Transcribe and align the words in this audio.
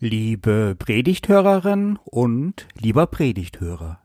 Liebe 0.00 0.74
Predigthörerin 0.76 2.00
und 2.04 2.66
lieber 2.74 3.06
Predigthörer, 3.06 4.00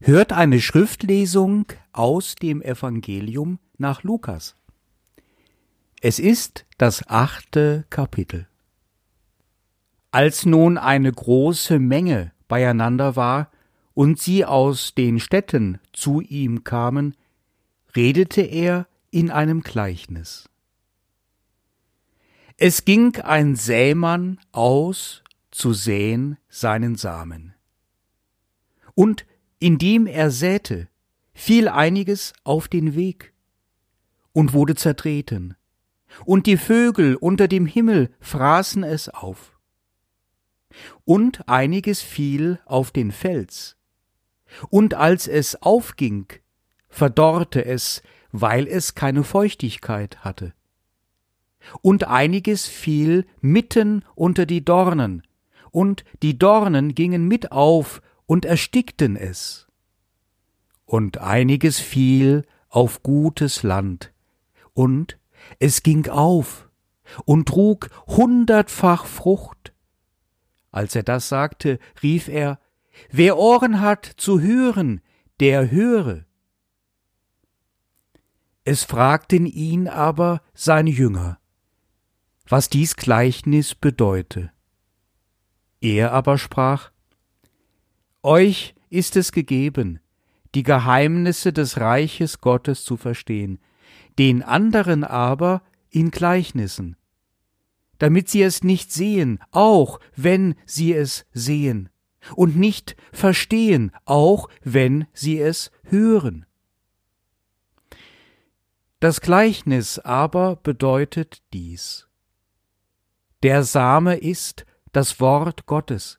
hört 0.00 0.32
eine 0.32 0.60
Schriftlesung 0.60 1.66
aus 1.92 2.34
dem 2.34 2.60
Evangelium 2.62 3.60
nach 3.78 4.02
Lukas. 4.02 4.56
Es 6.00 6.18
ist 6.18 6.66
das 6.78 7.08
achte 7.08 7.86
Kapitel. 7.90 8.48
Als 10.10 10.44
nun 10.44 10.78
eine 10.78 11.12
große 11.12 11.78
Menge 11.78 12.32
beieinander 12.48 13.14
war 13.14 13.52
und 13.94 14.18
sie 14.18 14.44
aus 14.44 14.94
den 14.96 15.20
Städten 15.20 15.78
zu 15.92 16.20
ihm 16.20 16.64
kamen, 16.64 17.14
redete 17.94 18.42
er 18.42 18.88
in 19.12 19.30
einem 19.30 19.60
Gleichnis. 19.60 20.50
Es 22.58 22.86
ging 22.86 23.16
ein 23.16 23.54
Sämann 23.54 24.40
aus 24.50 25.22
zu 25.50 25.74
säen 25.74 26.38
seinen 26.48 26.96
Samen. 26.96 27.54
Und 28.94 29.26
indem 29.58 30.06
er 30.06 30.30
säte, 30.30 30.88
fiel 31.34 31.68
einiges 31.68 32.32
auf 32.44 32.68
den 32.68 32.94
Weg 32.94 33.34
und 34.32 34.54
wurde 34.54 34.74
zertreten, 34.74 35.54
und 36.24 36.46
die 36.46 36.56
Vögel 36.56 37.16
unter 37.16 37.46
dem 37.46 37.66
Himmel 37.66 38.10
fraßen 38.20 38.84
es 38.84 39.10
auf. 39.10 39.58
Und 41.04 41.46
einiges 41.50 42.00
fiel 42.00 42.58
auf 42.64 42.90
den 42.90 43.12
Fels, 43.12 43.76
und 44.70 44.94
als 44.94 45.28
es 45.28 45.60
aufging, 45.60 46.32
verdorrte 46.88 47.66
es, 47.66 48.00
weil 48.32 48.66
es 48.66 48.94
keine 48.94 49.24
Feuchtigkeit 49.24 50.24
hatte 50.24 50.55
und 51.82 52.04
einiges 52.04 52.66
fiel 52.66 53.26
mitten 53.40 54.04
unter 54.14 54.46
die 54.46 54.64
Dornen, 54.64 55.22
und 55.70 56.04
die 56.22 56.38
Dornen 56.38 56.94
gingen 56.94 57.28
mit 57.28 57.52
auf 57.52 58.00
und 58.26 58.44
erstickten 58.44 59.16
es. 59.16 59.66
Und 60.84 61.18
einiges 61.18 61.80
fiel 61.80 62.44
auf 62.68 63.02
gutes 63.02 63.62
Land, 63.62 64.12
und 64.72 65.18
es 65.58 65.82
ging 65.82 66.08
auf 66.08 66.68
und 67.24 67.48
trug 67.48 67.88
hundertfach 68.06 69.06
Frucht. 69.06 69.72
Als 70.70 70.94
er 70.94 71.02
das 71.02 71.28
sagte, 71.28 71.78
rief 72.02 72.28
er, 72.28 72.58
Wer 73.10 73.36
Ohren 73.38 73.80
hat 73.80 74.06
zu 74.06 74.40
hören, 74.40 75.00
der 75.40 75.70
höre. 75.70 76.24
Es 78.64 78.84
fragten 78.84 79.46
ihn 79.46 79.86
aber 79.86 80.42
seine 80.54 80.90
Jünger, 80.90 81.38
was 82.48 82.68
dies 82.68 82.96
Gleichnis 82.96 83.74
bedeute. 83.74 84.52
Er 85.80 86.12
aber 86.12 86.38
sprach, 86.38 86.90
Euch 88.22 88.74
ist 88.90 89.16
es 89.16 89.32
gegeben, 89.32 90.00
die 90.54 90.62
Geheimnisse 90.62 91.52
des 91.52 91.78
Reiches 91.78 92.40
Gottes 92.40 92.84
zu 92.84 92.96
verstehen, 92.96 93.60
den 94.18 94.42
anderen 94.42 95.04
aber 95.04 95.62
in 95.90 96.10
Gleichnissen, 96.10 96.96
damit 97.98 98.28
sie 98.28 98.42
es 98.42 98.64
nicht 98.64 98.92
sehen, 98.92 99.38
auch 99.50 100.00
wenn 100.14 100.54
sie 100.64 100.92
es 100.92 101.26
sehen, 101.32 101.88
und 102.34 102.56
nicht 102.56 102.96
verstehen, 103.12 103.92
auch 104.04 104.48
wenn 104.62 105.06
sie 105.12 105.38
es 105.40 105.70
hören. 105.84 106.46
Das 108.98 109.20
Gleichnis 109.20 109.98
aber 109.98 110.56
bedeutet 110.56 111.42
dies. 111.52 112.05
Der 113.46 113.62
Same 113.62 114.16
ist 114.16 114.66
das 114.90 115.20
Wort 115.20 115.66
Gottes. 115.66 116.18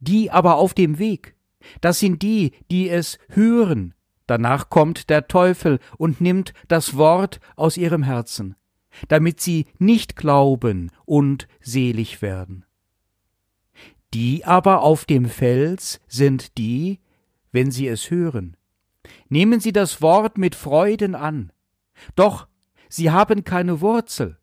Die 0.00 0.32
aber 0.32 0.56
auf 0.56 0.74
dem 0.74 0.98
Weg, 0.98 1.36
das 1.80 2.00
sind 2.00 2.22
die, 2.22 2.50
die 2.72 2.90
es 2.90 3.20
hören. 3.28 3.94
Danach 4.26 4.68
kommt 4.68 5.10
der 5.10 5.28
Teufel 5.28 5.78
und 5.96 6.20
nimmt 6.20 6.54
das 6.66 6.96
Wort 6.96 7.38
aus 7.54 7.76
ihrem 7.76 8.02
Herzen, 8.02 8.56
damit 9.06 9.40
sie 9.40 9.66
nicht 9.78 10.16
glauben 10.16 10.90
und 11.04 11.46
selig 11.60 12.20
werden. 12.20 12.64
Die 14.12 14.44
aber 14.44 14.82
auf 14.82 15.04
dem 15.04 15.26
Fels 15.26 16.00
sind 16.08 16.58
die, 16.58 16.98
wenn 17.52 17.70
sie 17.70 17.86
es 17.86 18.10
hören. 18.10 18.56
Nehmen 19.28 19.60
sie 19.60 19.72
das 19.72 20.02
Wort 20.02 20.36
mit 20.36 20.56
Freuden 20.56 21.14
an, 21.14 21.52
doch 22.16 22.48
sie 22.88 23.12
haben 23.12 23.44
keine 23.44 23.80
Wurzel, 23.80 24.40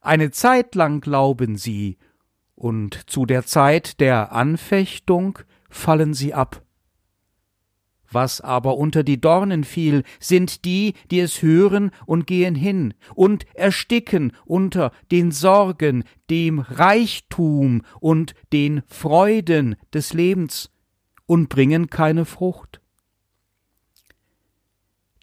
eine 0.00 0.30
Zeit 0.30 0.74
lang 0.74 1.00
glauben 1.00 1.56
sie, 1.56 1.98
und 2.54 3.08
zu 3.08 3.24
der 3.24 3.46
Zeit 3.46 4.00
der 4.00 4.32
Anfechtung 4.32 5.38
fallen 5.70 6.14
sie 6.14 6.34
ab. 6.34 6.62
Was 8.10 8.40
aber 8.40 8.78
unter 8.78 9.04
die 9.04 9.20
Dornen 9.20 9.64
fiel, 9.64 10.02
sind 10.18 10.64
die, 10.64 10.94
die 11.10 11.20
es 11.20 11.42
hören 11.42 11.90
und 12.06 12.26
gehen 12.26 12.54
hin 12.54 12.94
und 13.14 13.44
ersticken 13.54 14.32
unter 14.46 14.92
den 15.10 15.30
Sorgen, 15.30 16.04
dem 16.30 16.58
Reichtum 16.58 17.82
und 18.00 18.34
den 18.52 18.82
Freuden 18.86 19.76
des 19.92 20.14
Lebens 20.14 20.70
und 21.26 21.50
bringen 21.50 21.90
keine 21.90 22.24
Frucht. 22.24 22.80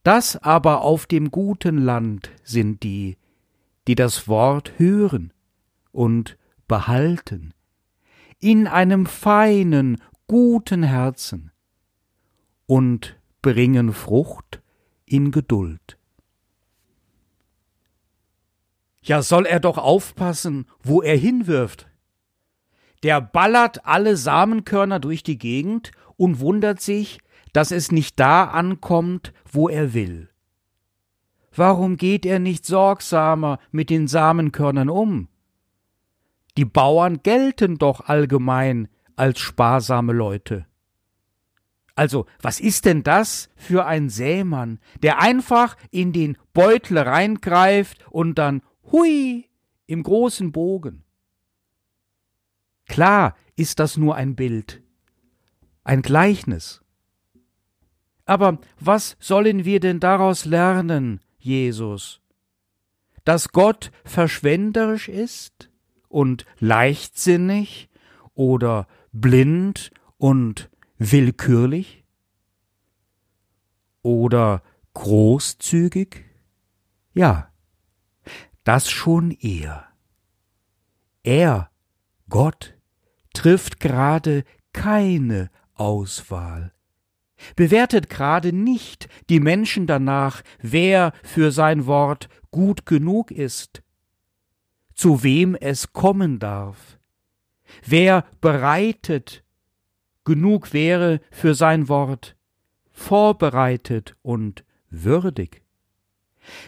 Das 0.03 0.37
aber 0.37 0.81
auf 0.81 1.07
dem 1.07 1.31
guten 1.31 1.79
Land 1.79 2.29
sind 2.43 2.83
die, 2.83 3.17
die 3.87 3.95
das 3.95 4.27
Wort 4.27 4.73
hören 4.77 5.33
und 5.91 6.37
behalten, 6.67 7.53
in 8.39 8.67
einem 8.67 9.05
feinen, 9.05 10.01
guten 10.27 10.83
Herzen 10.83 11.51
und 12.65 13.19
bringen 13.41 13.93
Frucht 13.93 14.61
in 15.05 15.31
Geduld. 15.31 15.97
Ja, 19.01 19.21
soll 19.21 19.45
er 19.45 19.59
doch 19.59 19.77
aufpassen, 19.77 20.65
wo 20.81 21.01
er 21.03 21.15
hinwirft. 21.15 21.87
Der 23.03 23.21
ballert 23.21 23.85
alle 23.85 24.17
Samenkörner 24.17 24.99
durch 24.99 25.21
die 25.21 25.37
Gegend 25.37 25.91
und 26.17 26.39
wundert 26.39 26.81
sich, 26.81 27.19
dass 27.53 27.69
es 27.71 27.91
nicht 27.91 28.19
da 28.19 28.45
ankommt, 28.45 29.31
wo 29.51 29.69
er 29.69 29.93
will. 29.93 30.29
Warum 31.55 31.95
geht 31.95 32.25
er 32.25 32.39
nicht 32.39 32.65
sorgsamer 32.65 33.59
mit 33.71 33.89
den 33.89 34.07
Samenkörnern 34.07 34.89
um? 34.89 35.29
Die 36.57 36.65
Bauern 36.65 37.21
gelten 37.23 37.77
doch 37.77 38.01
allgemein 38.01 38.89
als 39.15 39.39
sparsame 39.39 40.13
Leute. 40.13 40.65
Also, 41.95 42.25
was 42.41 42.59
ist 42.59 42.83
denn 42.83 43.03
das 43.03 43.49
für 43.55 43.85
ein 43.85 44.09
Sämann, 44.09 44.79
der 45.01 45.19
einfach 45.19 45.77
in 45.91 46.11
den 46.11 46.37
Beutel 46.53 46.97
reingreift 46.97 48.05
und 48.09 48.35
dann 48.35 48.61
hui 48.91 49.49
im 49.87 50.03
großen 50.03 50.51
Bogen? 50.51 51.03
Klar 52.87 53.35
ist 53.55 53.79
das 53.79 53.95
nur 53.95 54.15
ein 54.15 54.35
Bild, 54.35 54.83
ein 55.85 56.01
Gleichnis. 56.01 56.81
Aber 58.25 58.59
was 58.79 59.15
sollen 59.19 59.63
wir 59.63 59.79
denn 59.79 60.01
daraus 60.01 60.43
lernen, 60.43 61.21
Jesus, 61.45 62.21
dass 63.23 63.49
Gott 63.49 63.91
verschwenderisch 64.03 65.09
ist 65.09 65.71
und 66.09 66.45
leichtsinnig 66.59 67.89
oder 68.33 68.87
blind 69.11 69.91
und 70.17 70.69
willkürlich 70.97 72.03
oder 74.01 74.61
großzügig? 74.93 76.25
Ja, 77.13 77.51
das 78.63 78.89
schon 78.89 79.31
eher. 79.31 79.87
Er, 81.23 81.71
Gott, 82.29 82.77
trifft 83.33 83.79
gerade 83.79 84.43
keine 84.73 85.49
Auswahl 85.73 86.74
bewertet 87.55 88.09
gerade 88.09 88.53
nicht 88.53 89.07
die 89.29 89.39
Menschen 89.39 89.87
danach, 89.87 90.41
wer 90.61 91.13
für 91.23 91.51
sein 91.51 91.85
Wort 91.85 92.29
gut 92.51 92.85
genug 92.85 93.31
ist, 93.31 93.81
zu 94.93 95.23
wem 95.23 95.55
es 95.55 95.93
kommen 95.93 96.39
darf, 96.39 96.97
wer 97.85 98.25
bereitet 98.41 99.43
genug 100.23 100.73
wäre 100.73 101.21
für 101.31 101.53
sein 101.53 101.87
Wort, 101.87 102.35
vorbereitet 102.91 104.15
und 104.21 104.63
würdig, 104.89 105.61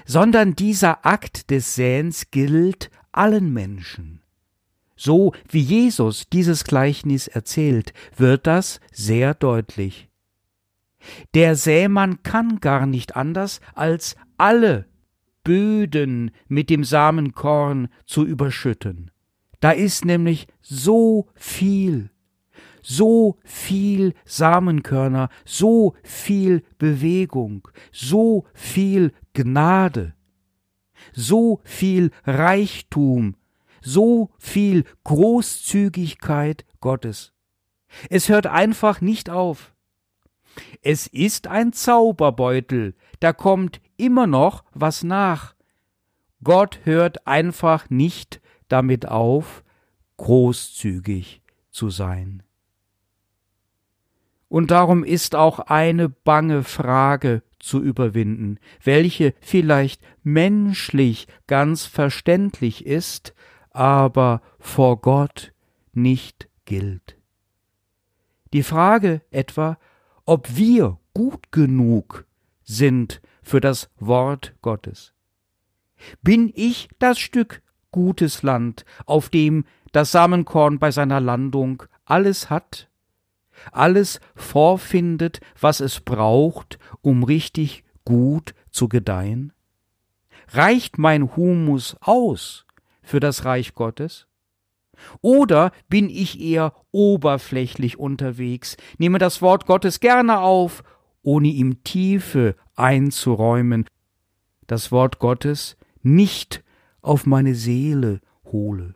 sondern 0.05 0.55
dieser 0.55 1.05
Akt 1.05 1.49
des 1.49 1.75
Säens 1.75 2.31
gilt 2.31 2.91
allen 3.11 3.51
Menschen. 3.53 4.21
So 4.95 5.33
wie 5.47 5.61
Jesus 5.61 6.27
dieses 6.29 6.63
Gleichnis 6.63 7.27
erzählt, 7.27 7.93
wird 8.15 8.47
das 8.47 8.79
sehr 8.91 9.35
deutlich. 9.35 10.09
Der 11.33 11.55
Sämann 11.55 12.23
kann 12.23 12.59
gar 12.59 12.85
nicht 12.85 13.15
anders, 13.15 13.61
als 13.73 14.15
alle 14.37 14.85
Böden 15.43 16.31
mit 16.47 16.69
dem 16.69 16.83
Samenkorn 16.83 17.87
zu 18.05 18.25
überschütten. 18.25 19.11
Da 19.59 19.71
ist 19.71 20.05
nämlich 20.05 20.47
so 20.61 21.29
viel, 21.35 22.09
so 22.81 23.37
viel 23.43 24.13
Samenkörner, 24.25 25.29
so 25.45 25.95
viel 26.03 26.63
Bewegung, 26.77 27.67
so 27.91 28.45
viel 28.53 29.13
Gnade, 29.33 30.13
so 31.13 31.61
viel 31.63 32.11
Reichtum, 32.25 33.35
so 33.81 34.29
viel 34.37 34.83
Großzügigkeit 35.05 36.65
Gottes. 36.81 37.33
Es 38.09 38.29
hört 38.29 38.47
einfach 38.47 39.01
nicht 39.01 39.29
auf. 39.29 39.73
Es 40.81 41.07
ist 41.07 41.47
ein 41.47 41.73
Zauberbeutel, 41.73 42.95
da 43.19 43.33
kommt 43.33 43.81
immer 43.97 44.27
noch 44.27 44.63
was 44.73 45.03
nach. 45.03 45.55
Gott 46.43 46.79
hört 46.83 47.27
einfach 47.27 47.89
nicht 47.89 48.41
damit 48.67 49.07
auf, 49.07 49.63
großzügig 50.17 51.41
zu 51.69 51.89
sein. 51.89 52.43
Und 54.49 54.71
darum 54.71 55.03
ist 55.03 55.35
auch 55.35 55.59
eine 55.59 56.09
bange 56.09 56.63
Frage 56.63 57.43
zu 57.59 57.81
überwinden, 57.81 58.59
welche 58.83 59.33
vielleicht 59.41 60.01
menschlich 60.23 61.27
ganz 61.47 61.85
verständlich 61.85 62.85
ist, 62.85 63.33
aber 63.71 64.41
vor 64.59 65.01
Gott 65.01 65.53
nicht 65.93 66.49
gilt. 66.65 67.17
Die 68.53 68.63
Frage 68.63 69.21
etwa, 69.31 69.77
ob 70.27 70.57
wir 70.57 70.99
gut 71.13 71.51
genug 71.51 72.27
sind 72.61 73.21
für 73.41 73.61
das 73.61 73.89
Wort 73.97 74.53
Gottes. 74.61 75.13
Bin 76.21 76.51
ich 76.53 76.89
das 76.99 77.17
Stück 77.17 77.63
gutes 77.91 78.43
Land, 78.43 78.85
auf 79.05 79.29
dem 79.29 79.63
das 79.93 80.11
Samenkorn 80.11 80.79
bei 80.79 80.91
seiner 80.91 81.21
Landung 81.21 81.83
alles 82.03 82.49
hat, 82.49 82.89
alles 83.71 84.19
vorfindet, 84.35 85.39
was 85.59 85.79
es 85.79 86.01
braucht, 86.01 86.77
um 87.01 87.23
richtig 87.23 87.85
gut 88.03 88.53
zu 88.69 88.89
gedeihen? 88.89 89.53
Reicht 90.49 90.97
mein 90.97 91.37
Humus 91.37 91.95
aus 92.01 92.65
für 93.01 93.21
das 93.21 93.45
Reich 93.45 93.73
Gottes? 93.73 94.26
Oder 95.21 95.71
bin 95.89 96.09
ich 96.09 96.39
eher 96.39 96.73
oberflächlich 96.91 97.99
unterwegs, 97.99 98.77
nehme 98.97 99.19
das 99.19 99.41
Wort 99.41 99.65
Gottes 99.65 99.99
gerne 99.99 100.39
auf, 100.39 100.83
ohne 101.21 101.49
ihm 101.49 101.83
Tiefe 101.83 102.55
einzuräumen, 102.75 103.85
das 104.65 104.91
Wort 104.91 105.19
Gottes 105.19 105.77
nicht 106.01 106.63
auf 107.01 107.25
meine 107.25 107.55
Seele 107.55 108.21
hole. 108.45 108.95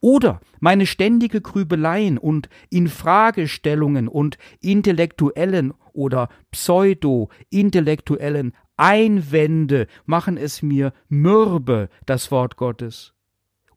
Oder 0.00 0.40
meine 0.60 0.86
ständige 0.86 1.40
Grübeleien 1.40 2.18
und 2.18 2.48
Infragestellungen 2.70 4.06
und 4.08 4.38
intellektuellen 4.60 5.74
oder 5.92 6.28
pseudo-intellektuellen 6.52 8.52
Einwände 8.76 9.88
machen 10.06 10.36
es 10.36 10.62
mir 10.62 10.92
mürbe, 11.08 11.88
das 12.06 12.30
Wort 12.30 12.56
Gottes. 12.56 13.11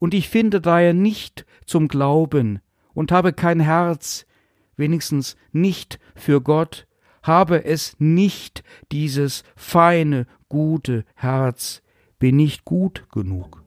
Und 0.05 0.13
ich 0.13 0.29
finde 0.29 0.61
daher 0.61 0.93
nicht 0.93 1.47
zum 1.65 1.87
Glauben 1.87 2.59
und 2.93 3.11
habe 3.11 3.33
kein 3.33 3.59
Herz, 3.59 4.27
wenigstens 4.75 5.35
nicht 5.51 5.99
für 6.13 6.41
Gott, 6.41 6.85
habe 7.23 7.65
es 7.65 7.95
nicht 7.97 8.63
dieses 8.91 9.41
feine, 9.55 10.27
gute 10.47 11.05
Herz, 11.15 11.81
bin 12.19 12.35
nicht 12.35 12.65
gut 12.65 13.07
genug. 13.11 13.63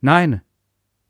Nein, 0.00 0.40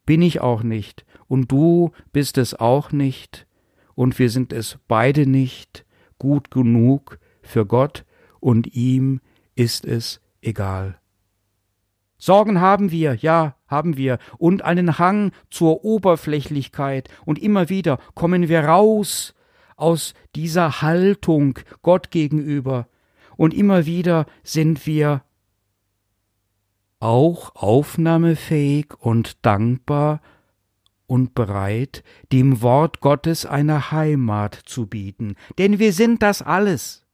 bin 0.06 0.22
ich 0.22 0.40
auch 0.40 0.62
nicht, 0.62 1.04
und 1.26 1.52
du 1.52 1.92
bist 2.14 2.38
es 2.38 2.54
auch 2.54 2.92
nicht, 2.92 3.46
und 3.94 4.18
wir 4.18 4.30
sind 4.30 4.54
es 4.54 4.78
beide 4.88 5.26
nicht 5.26 5.84
gut 6.16 6.50
genug 6.50 7.18
für 7.42 7.66
Gott, 7.66 8.06
und 8.40 8.74
ihm 8.74 9.20
ist 9.54 9.84
es 9.84 10.22
egal. 10.40 10.98
Sorgen 12.24 12.58
haben 12.58 12.90
wir, 12.90 13.16
ja, 13.16 13.54
haben 13.66 13.98
wir, 13.98 14.16
und 14.38 14.62
einen 14.62 14.98
Hang 14.98 15.32
zur 15.50 15.84
Oberflächlichkeit, 15.84 17.10
und 17.26 17.38
immer 17.38 17.68
wieder 17.68 17.98
kommen 18.14 18.48
wir 18.48 18.64
raus 18.64 19.34
aus 19.76 20.14
dieser 20.34 20.80
Haltung 20.80 21.58
Gott 21.82 22.10
gegenüber, 22.10 22.88
und 23.36 23.52
immer 23.52 23.84
wieder 23.84 24.24
sind 24.42 24.86
wir 24.86 25.22
auch 26.98 27.54
aufnahmefähig 27.56 28.94
und 28.98 29.44
dankbar 29.44 30.22
und 31.06 31.34
bereit, 31.34 32.04
dem 32.32 32.62
Wort 32.62 33.00
Gottes 33.00 33.44
eine 33.44 33.90
Heimat 33.90 34.54
zu 34.64 34.86
bieten, 34.86 35.34
denn 35.58 35.78
wir 35.78 35.92
sind 35.92 36.22
das 36.22 36.40
alles. 36.40 37.04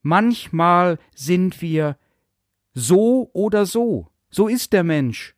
Manchmal 0.00 0.98
sind 1.14 1.60
wir 1.60 1.98
so 2.74 3.30
oder 3.32 3.66
so, 3.66 4.08
so 4.30 4.48
ist 4.48 4.72
der 4.72 4.84
Mensch, 4.84 5.34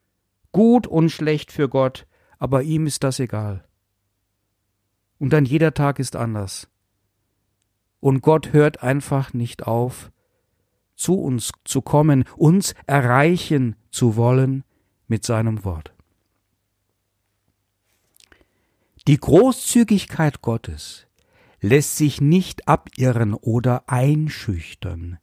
gut 0.53 0.87
und 0.87 1.11
schlecht 1.11 1.53
für 1.53 1.69
Gott, 1.69 2.07
aber 2.39 2.63
ihm 2.63 2.87
ist 2.87 3.05
das 3.05 3.21
egal. 3.21 3.65
Und 5.19 5.33
dann 5.33 5.45
jeder 5.45 5.75
Tag 5.75 5.99
ist 5.99 6.17
anders. 6.17 6.69
Und 8.01 8.23
Gott 8.23 8.53
hört 8.53 8.83
einfach 8.83 9.35
nicht 9.35 9.67
auf, 9.67 10.11
zu 10.97 11.15
uns 11.15 11.53
zu 11.65 11.83
kommen, 11.83 12.25
uns 12.37 12.75
erreichen 12.87 13.77
zu 13.91 14.17
wollen 14.17 14.65
mit 15.07 15.25
seinem 15.25 15.65
Wort. 15.65 15.93
Die 19.07 19.19
Großzügigkeit 19.19 20.43
Gottes 20.43 21.07
lässt 21.61 21.97
sich 21.97 22.21
nicht 22.21 22.69
abirren 22.69 23.35
oder 23.35 23.89
einschüchtern. 23.89 25.19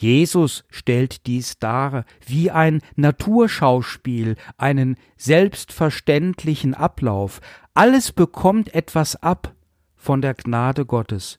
Jesus 0.00 0.64
stellt 0.70 1.26
dies 1.26 1.58
dar 1.58 2.06
wie 2.26 2.50
ein 2.50 2.80
Naturschauspiel, 2.96 4.36
einen 4.56 4.96
selbstverständlichen 5.18 6.72
Ablauf. 6.72 7.42
Alles 7.74 8.10
bekommt 8.10 8.74
etwas 8.74 9.16
ab 9.16 9.54
von 9.96 10.22
der 10.22 10.32
Gnade 10.32 10.86
Gottes, 10.86 11.38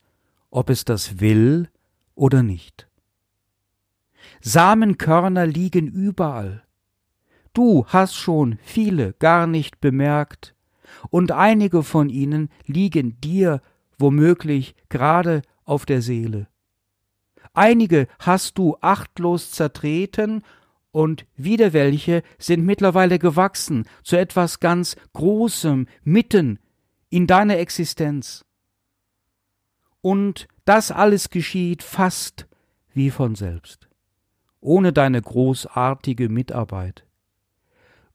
ob 0.52 0.70
es 0.70 0.86
das 0.86 1.20
will 1.20 1.70
oder 2.14 2.44
nicht. 2.44 2.88
Samenkörner 4.42 5.48
liegen 5.48 5.88
überall. 5.88 6.62
Du 7.54 7.88
hast 7.88 8.16
schon 8.16 8.60
viele 8.62 9.14
gar 9.14 9.48
nicht 9.48 9.82
bemerkt, 9.82 10.54
und 11.10 11.32
einige 11.32 11.82
von 11.82 12.10
ihnen 12.10 12.50
liegen 12.68 13.20
dir 13.22 13.60
womöglich 13.98 14.76
gerade 14.90 15.42
auf 15.66 15.88
der 15.88 16.04
Seele. 16.04 16.51
Einige 17.54 18.08
hast 18.20 18.58
du 18.58 18.78
achtlos 18.82 19.52
zertreten, 19.52 20.44
und 20.94 21.26
wieder 21.38 21.72
welche 21.72 22.22
sind 22.38 22.66
mittlerweile 22.66 23.18
gewachsen 23.18 23.86
zu 24.04 24.18
etwas 24.18 24.60
ganz 24.60 24.98
Großem 25.14 25.88
mitten 26.04 26.60
in 27.10 27.28
deiner 27.28 27.60
Existenz. 27.60 28.44
Und 30.02 30.50
das 30.66 30.92
alles 30.92 31.30
geschieht 31.30 31.82
fast 31.82 32.48
wie 32.94 33.10
von 33.10 33.36
selbst 33.36 33.88
ohne 34.62 34.94
deine 34.94 35.22
großartige 35.22 36.30
Mitarbeit. 36.30 37.06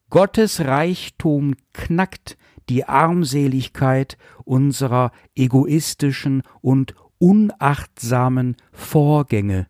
Gottes 0.09 0.61
Reichtum 0.61 1.57
knackt 1.73 2.39
die 2.69 2.85
Armseligkeit 2.85 4.17
unserer 4.45 5.11
egoistischen 5.35 6.43
und 6.61 6.95
unachtsamen 7.19 8.57
Vorgänge. 8.73 9.69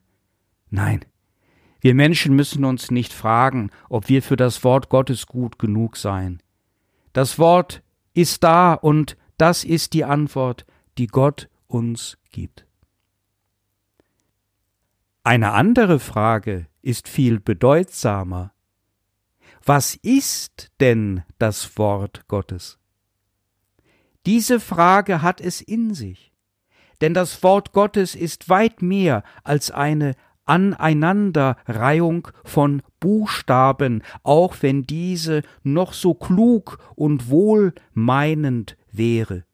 Nein, 0.71 1.05
wir 1.81 1.95
Menschen 1.95 2.35
müssen 2.35 2.65
uns 2.65 2.91
nicht 2.91 3.13
fragen, 3.13 3.71
ob 3.89 4.09
wir 4.09 4.23
für 4.23 4.37
das 4.37 4.65
Wort 4.65 4.89
Gottes 4.89 5.27
gut 5.27 5.59
genug 5.59 5.97
seien. 5.97 6.43
Das 7.13 7.39
Wort 7.39 7.83
ist 8.15 8.43
da 8.43 8.75
und 8.75 9.17
das 9.39 9.65
ist 9.65 9.93
die 9.93 10.05
Antwort, 10.05 10.67
die 10.99 11.07
Gott 11.07 11.49
uns 11.67 12.19
gibt. 12.31 12.67
Eine 15.23 15.53
andere 15.53 15.99
Frage 15.99 16.67
ist 16.83 17.09
viel 17.09 17.41
bedeutsamer. 17.41 18.53
Was 19.65 19.97
ist 19.97 20.71
denn 20.81 21.25
das 21.39 21.77
Wort 21.79 22.29
Gottes? 22.29 22.79
Diese 24.25 24.61
Frage 24.61 25.23
hat 25.23 25.41
es 25.41 25.61
in 25.61 25.95
sich, 25.95 26.33
denn 27.01 27.15
das 27.15 27.43
Wort 27.43 27.73
Gottes 27.73 28.15
ist 28.15 28.49
weit 28.49 28.83
mehr 28.83 29.23
als 29.45 29.71
eine 29.71 30.15
Aneinanderreihung 30.47 32.29
von 32.45 32.83
Buchstaben, 33.01 34.03
auch 34.23 34.57
wenn 34.61 34.85
diese 34.85 35.43
noch 35.65 35.93
so 35.93 36.15
klug 36.15 36.79
und 36.95 37.29
wohlmeinend 37.29 38.77
wäre. 38.93 39.45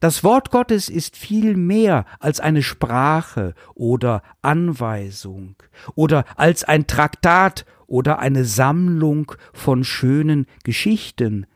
Das 0.00 0.22
Wort 0.22 0.50
Gottes 0.50 0.88
ist 0.88 1.16
viel 1.16 1.56
mehr 1.56 2.06
als 2.20 2.38
eine 2.38 2.62
Sprache 2.62 3.54
oder 3.74 4.22
Anweisung 4.40 5.56
oder 5.96 6.24
als 6.36 6.62
ein 6.62 6.86
Traktat 6.86 7.66
oder 7.86 8.20
eine 8.20 8.44
Sammlung 8.44 9.32
von 9.52 9.82
schönen 9.82 10.46
Geschichten. 10.62 11.46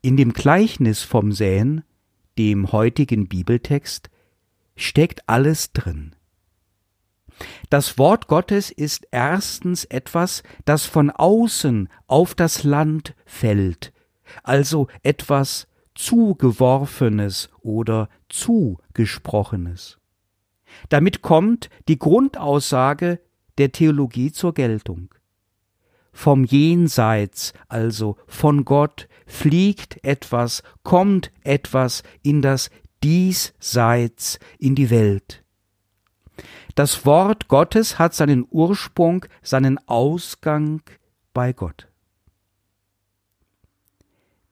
In 0.00 0.16
dem 0.16 0.32
Gleichnis 0.32 1.02
vom 1.02 1.32
Säen, 1.32 1.84
dem 2.38 2.72
heutigen 2.72 3.28
Bibeltext, 3.28 4.10
steckt 4.76 5.28
alles 5.28 5.72
drin. 5.72 6.14
Das 7.70 7.98
Wort 7.98 8.26
Gottes 8.26 8.70
ist 8.70 9.06
erstens 9.10 9.84
etwas, 9.84 10.42
das 10.64 10.86
von 10.86 11.10
außen 11.10 11.88
auf 12.06 12.34
das 12.34 12.64
Land 12.64 13.14
fällt, 13.26 13.92
also 14.42 14.88
etwas 15.02 15.66
zugeworfenes 15.94 17.50
oder 17.60 18.08
zugesprochenes. 18.28 19.98
Damit 20.88 21.22
kommt 21.22 21.70
die 21.88 21.98
Grundaussage 21.98 23.20
der 23.58 23.72
Theologie 23.72 24.30
zur 24.30 24.54
Geltung. 24.54 25.08
Vom 26.12 26.44
Jenseits, 26.44 27.52
also 27.68 28.16
von 28.26 28.64
Gott, 28.64 29.08
fliegt 29.26 30.02
etwas, 30.04 30.62
kommt 30.82 31.30
etwas 31.42 32.02
in 32.22 32.42
das 32.42 32.70
Diesseits, 33.02 34.38
in 34.58 34.74
die 34.74 34.90
Welt. 34.90 35.44
Das 36.74 37.06
Wort 37.06 37.48
Gottes 37.48 37.98
hat 37.98 38.14
seinen 38.14 38.46
Ursprung, 38.50 39.24
seinen 39.42 39.78
Ausgang 39.88 40.82
bei 41.32 41.52
Gott. 41.52 41.88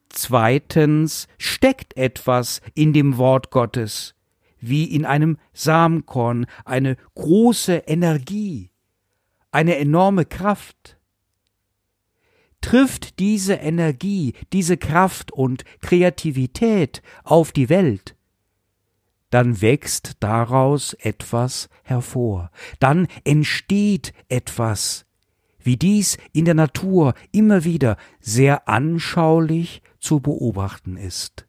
Zweitens 0.08 1.28
steckt 1.36 1.96
etwas 1.96 2.62
in 2.74 2.92
dem 2.92 3.18
Wort 3.18 3.50
Gottes, 3.50 4.14
wie 4.58 4.84
in 4.84 5.04
einem 5.04 5.38
Samenkorn, 5.52 6.46
eine 6.64 6.96
große 7.14 7.74
Energie, 7.86 8.70
eine 9.50 9.76
enorme 9.76 10.24
Kraft. 10.24 10.95
Trifft 12.60 13.18
diese 13.18 13.54
Energie, 13.54 14.34
diese 14.52 14.76
Kraft 14.76 15.32
und 15.32 15.64
Kreativität 15.80 17.02
auf 17.22 17.52
die 17.52 17.68
Welt, 17.68 18.16
dann 19.30 19.60
wächst 19.60 20.16
daraus 20.20 20.94
etwas 20.94 21.68
hervor, 21.82 22.50
dann 22.80 23.06
entsteht 23.24 24.12
etwas, 24.28 25.04
wie 25.58 25.76
dies 25.76 26.16
in 26.32 26.44
der 26.44 26.54
Natur 26.54 27.14
immer 27.32 27.64
wieder 27.64 27.96
sehr 28.20 28.68
anschaulich 28.68 29.82
zu 29.98 30.20
beobachten 30.20 30.96
ist. 30.96 31.46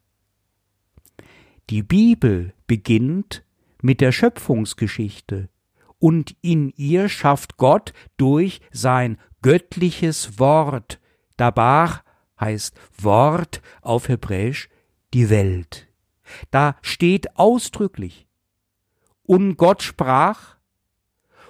Die 1.70 1.82
Bibel 1.82 2.54
beginnt 2.66 3.44
mit 3.80 4.00
der 4.00 4.12
Schöpfungsgeschichte, 4.12 5.48
und 6.00 6.36
in 6.42 6.72
ihr 6.76 7.08
schafft 7.08 7.56
Gott 7.56 7.92
durch 8.16 8.60
sein 8.70 9.18
göttliches 9.42 10.38
Wort, 10.38 11.00
Dabar 11.38 12.02
heißt 12.38 12.74
Wort 13.00 13.62
auf 13.80 14.08
Hebräisch, 14.08 14.68
die 15.14 15.30
Welt. 15.30 15.88
Da 16.50 16.76
steht 16.82 17.36
ausdrücklich, 17.38 18.26
und 19.22 19.56
Gott 19.56 19.82
sprach, 19.82 20.56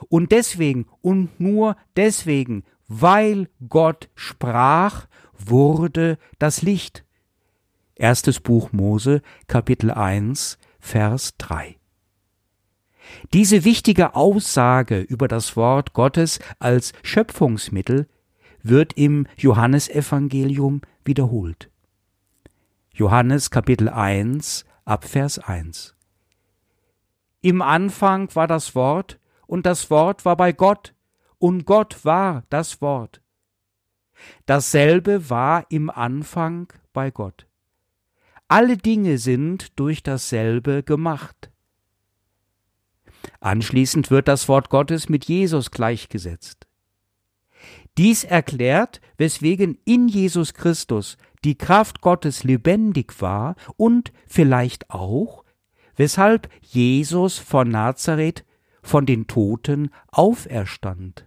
und 0.08 0.30
deswegen 0.30 0.86
und 1.00 1.40
nur 1.40 1.76
deswegen, 1.96 2.64
weil 2.86 3.48
Gott 3.68 4.08
sprach, 4.14 5.08
wurde 5.32 6.18
das 6.38 6.62
Licht. 6.62 7.04
Erstes 7.94 8.38
Buch 8.38 8.70
Mose, 8.72 9.22
Kapitel 9.48 9.90
1, 9.90 10.58
Vers 10.78 11.34
3. 11.38 11.77
Diese 13.32 13.64
wichtige 13.64 14.14
Aussage 14.14 15.00
über 15.00 15.28
das 15.28 15.56
Wort 15.56 15.92
Gottes 15.92 16.38
als 16.58 16.92
Schöpfungsmittel 17.02 18.08
wird 18.62 18.92
im 18.94 19.26
Johannesevangelium 19.36 20.82
wiederholt. 21.04 21.70
Johannes 22.92 23.50
Kapitel 23.50 23.88
1 23.88 24.64
ab 24.84 25.04
Vers 25.04 25.38
1. 25.38 25.94
Im 27.40 27.62
Anfang 27.62 28.34
war 28.34 28.46
das 28.46 28.74
Wort, 28.74 29.20
und 29.46 29.64
das 29.64 29.90
Wort 29.90 30.24
war 30.24 30.36
bei 30.36 30.52
Gott, 30.52 30.94
und 31.38 31.64
Gott 31.64 32.04
war 32.04 32.42
das 32.50 32.80
Wort. 32.82 33.22
Dasselbe 34.46 35.30
war 35.30 35.66
im 35.70 35.90
Anfang 35.90 36.72
bei 36.92 37.10
Gott. 37.10 37.46
Alle 38.48 38.76
Dinge 38.76 39.18
sind 39.18 39.78
durch 39.78 40.02
dasselbe 40.02 40.82
gemacht. 40.82 41.52
Anschließend 43.40 44.10
wird 44.10 44.28
das 44.28 44.48
Wort 44.48 44.70
Gottes 44.70 45.08
mit 45.08 45.26
Jesus 45.26 45.70
gleichgesetzt. 45.70 46.66
Dies 47.96 48.24
erklärt, 48.24 49.00
weswegen 49.16 49.78
in 49.84 50.08
Jesus 50.08 50.54
Christus 50.54 51.16
die 51.44 51.56
Kraft 51.56 52.00
Gottes 52.00 52.44
lebendig 52.44 53.20
war 53.20 53.56
und 53.76 54.12
vielleicht 54.26 54.90
auch, 54.90 55.44
weshalb 55.96 56.48
Jesus 56.60 57.38
von 57.38 57.68
Nazareth 57.68 58.44
von 58.82 59.04
den 59.04 59.26
Toten 59.26 59.90
auferstand. 60.12 61.26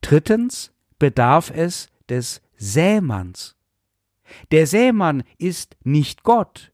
Drittens 0.00 0.72
bedarf 0.98 1.50
es 1.54 1.88
des 2.08 2.40
Sämanns. 2.56 3.56
Der 4.50 4.66
Sämann 4.66 5.24
ist 5.38 5.76
nicht 5.82 6.22
Gott, 6.22 6.72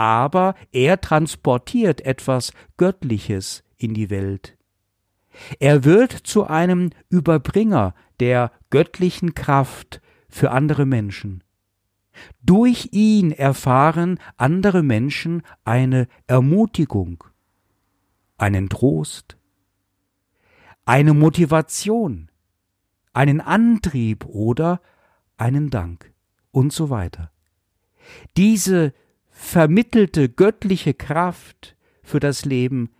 aber 0.00 0.54
er 0.72 1.02
transportiert 1.02 2.00
etwas 2.00 2.54
Göttliches 2.78 3.64
in 3.76 3.92
die 3.92 4.08
Welt. 4.08 4.56
Er 5.58 5.84
wird 5.84 6.10
zu 6.12 6.46
einem 6.46 6.88
Überbringer 7.10 7.94
der 8.18 8.50
göttlichen 8.70 9.34
Kraft 9.34 10.00
für 10.30 10.52
andere 10.52 10.86
Menschen. 10.86 11.44
Durch 12.40 12.88
ihn 12.92 13.30
erfahren 13.30 14.18
andere 14.38 14.82
Menschen 14.82 15.42
eine 15.64 16.08
Ermutigung, 16.26 17.22
einen 18.38 18.70
Trost, 18.70 19.36
eine 20.86 21.12
Motivation, 21.12 22.30
einen 23.12 23.42
Antrieb 23.42 24.24
oder 24.24 24.80
einen 25.36 25.68
Dank 25.68 26.10
und 26.52 26.72
so 26.72 26.88
weiter. 26.88 27.30
Diese 28.38 28.94
vermittelte 29.40 30.28
göttliche 30.28 30.94
Kraft 30.94 31.74
für 32.04 32.20
das 32.20 32.44
Leben 32.44 32.90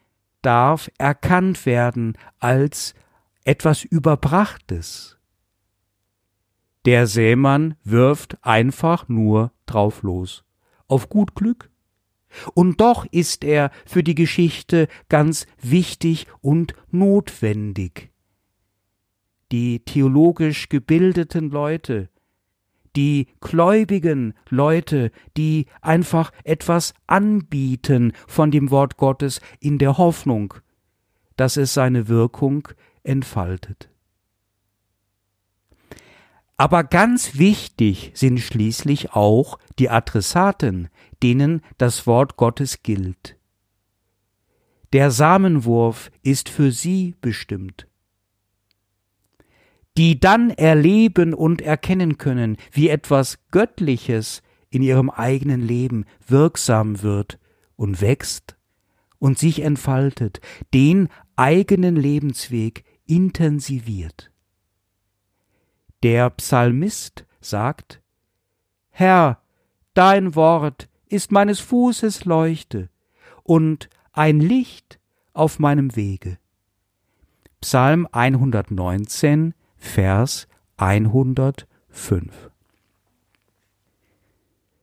darf 0.42 0.90
erkannt 0.98 1.64
werden 1.66 2.18
als 2.40 2.94
etwas 3.44 3.84
Überbrachtes. 3.84 5.18
Der 6.86 7.06
Sämann 7.06 7.76
wirft 7.84 8.38
einfach 8.42 9.08
nur 9.08 9.52
drauf 9.66 10.02
los, 10.02 10.42
auf 10.88 11.08
gut 11.08 11.34
Glück. 11.36 11.70
Und 12.54 12.80
doch 12.80 13.06
ist 13.12 13.44
er 13.44 13.70
für 13.86 14.02
die 14.02 14.14
Geschichte 14.16 14.88
ganz 15.08 15.46
wichtig 15.60 16.26
und 16.40 16.74
notwendig. 16.90 18.10
Die 19.52 19.84
theologisch 19.84 20.68
gebildeten 20.68 21.50
Leute, 21.50 22.08
die 22.96 23.28
gläubigen 23.40 24.34
Leute, 24.48 25.10
die 25.36 25.66
einfach 25.80 26.32
etwas 26.44 26.94
anbieten 27.06 28.12
von 28.26 28.50
dem 28.50 28.70
Wort 28.70 28.96
Gottes 28.96 29.40
in 29.60 29.78
der 29.78 29.98
Hoffnung, 29.98 30.54
dass 31.36 31.56
es 31.56 31.74
seine 31.74 32.08
Wirkung 32.08 32.68
entfaltet. 33.02 33.88
Aber 36.56 36.84
ganz 36.84 37.38
wichtig 37.38 38.12
sind 38.14 38.38
schließlich 38.38 39.12
auch 39.12 39.58
die 39.78 39.88
Adressaten, 39.88 40.88
denen 41.22 41.62
das 41.78 42.06
Wort 42.06 42.36
Gottes 42.36 42.82
gilt. 42.82 43.36
Der 44.92 45.10
Samenwurf 45.10 46.10
ist 46.22 46.48
für 46.48 46.72
sie 46.72 47.14
bestimmt 47.20 47.86
die 50.00 50.18
dann 50.18 50.48
erleben 50.48 51.34
und 51.34 51.60
erkennen 51.60 52.16
können, 52.16 52.56
wie 52.72 52.88
etwas 52.88 53.38
Göttliches 53.50 54.42
in 54.70 54.80
ihrem 54.80 55.10
eigenen 55.10 55.60
Leben 55.60 56.06
wirksam 56.26 57.02
wird 57.02 57.38
und 57.76 58.00
wächst 58.00 58.56
und 59.18 59.38
sich 59.38 59.60
entfaltet, 59.60 60.40
den 60.72 61.10
eigenen 61.36 61.96
Lebensweg 61.96 62.86
intensiviert. 63.04 64.32
Der 66.02 66.30
Psalmist 66.30 67.26
sagt, 67.42 68.00
Herr, 68.88 69.42
dein 69.92 70.34
Wort 70.34 70.88
ist 71.08 71.30
meines 71.30 71.60
Fußes 71.60 72.24
Leuchte 72.24 72.88
und 73.42 73.90
ein 74.12 74.40
Licht 74.40 74.98
auf 75.34 75.58
meinem 75.58 75.94
Wege. 75.94 76.38
Psalm 77.60 78.08
119, 78.10 79.52
Vers 79.80 80.46
105. 80.76 82.50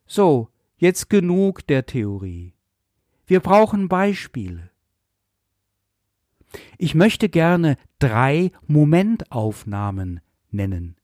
So, 0.05 0.49
jetzt 0.77 1.09
genug 1.09 1.65
der 1.67 1.85
Theorie. 1.85 2.53
Wir 3.25 3.39
brauchen 3.39 3.87
Beispiele. 3.87 4.71
Ich 6.77 6.95
möchte 6.95 7.29
gerne 7.29 7.77
drei 7.99 8.51
Momentaufnahmen 8.65 10.19
nennen. 10.49 10.97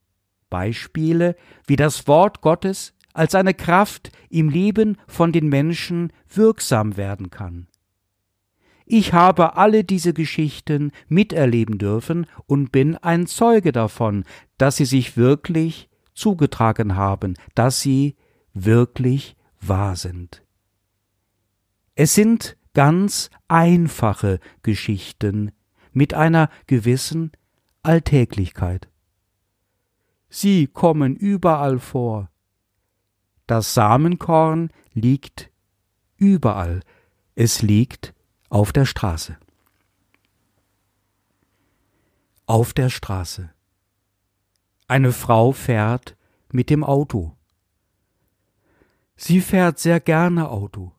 Beispiele, 0.49 1.35
wie 1.67 1.75
das 1.75 2.07
Wort 2.07 2.41
Gottes 2.41 2.93
als 3.13 3.35
eine 3.35 3.53
Kraft 3.53 4.11
im 4.29 4.49
Leben 4.49 4.97
von 5.07 5.31
den 5.31 5.47
Menschen 5.47 6.11
wirksam 6.27 6.97
werden 6.97 7.29
kann. 7.29 7.67
Ich 8.85 9.13
habe 9.13 9.55
alle 9.55 9.83
diese 9.83 10.13
Geschichten 10.13 10.91
miterleben 11.07 11.77
dürfen 11.77 12.27
und 12.45 12.71
bin 12.71 12.97
ein 12.97 13.27
Zeuge 13.27 13.71
davon, 13.71 14.25
dass 14.57 14.77
sie 14.77 14.85
sich 14.85 15.15
wirklich 15.17 15.89
zugetragen 16.13 16.95
haben, 16.95 17.35
dass 17.55 17.81
sie 17.81 18.15
wirklich 18.53 19.35
wahr 19.61 19.95
sind. 19.95 20.43
Es 21.95 22.15
sind 22.15 22.57
ganz 22.73 23.29
einfache 23.47 24.39
Geschichten 24.63 25.51
mit 25.91 26.13
einer 26.13 26.49
gewissen 26.67 27.31
Alltäglichkeit. 27.83 28.89
Sie 30.29 30.67
kommen 30.67 31.15
überall 31.15 31.77
vor. 31.77 32.31
Das 33.45 33.75
Samenkorn 33.75 34.69
liegt 34.93 35.51
überall. 36.17 36.81
Es 37.35 37.61
liegt 37.61 38.13
auf 38.53 38.71
der 38.71 38.85
Straße. 38.85 39.35
Auf 42.45 42.73
der 42.73 42.89
Straße. 42.89 43.49
Eine 44.87 45.11
Frau 45.11 45.53
fährt 45.53 46.15
mit 46.51 46.69
dem 46.69 46.83
Auto. 46.83 47.35
Sie 49.15 49.41
fährt 49.41 49.79
sehr 49.79 49.99
gerne 49.99 50.49
Auto. 50.49 50.91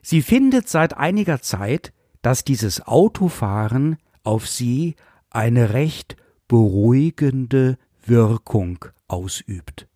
Sie 0.00 0.22
findet 0.22 0.66
seit 0.66 0.96
einiger 0.96 1.42
Zeit, 1.42 1.92
dass 2.22 2.42
dieses 2.42 2.80
Autofahren 2.86 3.98
auf 4.22 4.48
sie 4.48 4.96
eine 5.28 5.74
recht 5.74 6.16
beruhigende 6.48 7.76
Wirkung 8.06 8.86
ausübt. 9.08 9.88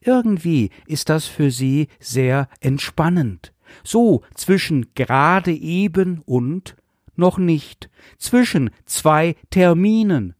Irgendwie 0.00 0.68
ist 0.84 1.08
das 1.08 1.24
für 1.24 1.50
sie 1.50 1.88
sehr 2.00 2.48
entspannend, 2.60 3.54
so 3.84 4.22
zwischen 4.34 4.94
gerade 4.94 5.52
eben 5.52 6.20
und 6.20 6.76
noch 7.16 7.38
nicht, 7.38 7.90
zwischen 8.18 8.70
zwei 8.84 9.36
Terminen, 9.50 10.34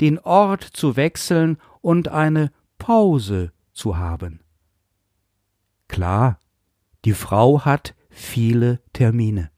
den 0.00 0.18
Ort 0.18 0.62
zu 0.62 0.96
wechseln 0.96 1.58
und 1.80 2.08
eine 2.08 2.50
Pause 2.78 3.52
zu 3.72 3.96
haben. 3.96 4.40
Klar, 5.88 6.38
die 7.04 7.12
Frau 7.12 7.64
hat 7.64 7.94
viele 8.10 8.80
Termine. 8.92 9.50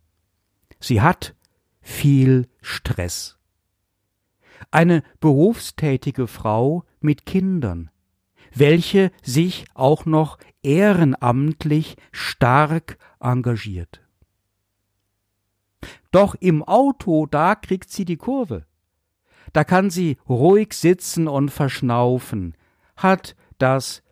Sie 0.81 1.01
hat 1.01 1.35
viel 1.81 2.49
Stress. 2.61 3.39
Eine 4.71 5.03
berufstätige 5.21 6.27
Frau 6.27 6.85
mit 7.01 7.27
Kindern, 7.27 7.91
welche 8.55 9.11
sich 9.23 9.65
auch 9.75 10.07
noch 10.07 10.39
ehrenamtlich 10.63 11.97
stark 12.13 12.99
engagiert. 13.21 14.01
Doch 16.11 16.35
im 16.37 16.63
Auto, 16.63 17.27
da 17.27 17.55
kriegt 17.55 17.91
sie 17.91 18.05
die 18.05 18.17
Kurve. 18.17 18.67
Da 19.53 19.65
kann 19.65 19.91
sie 19.91 20.17
ruhig 20.29 20.73
sitzen 20.73 21.29
und 21.29 21.51
verschnaufen, 21.51 22.57
hat 22.97 23.37
das 23.59 24.03